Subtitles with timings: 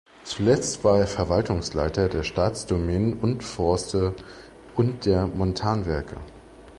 [0.23, 4.15] Zuletzt war er Verwaltungsleiter der Staatsdomänen und -forste
[4.75, 6.15] und der Montanwerke.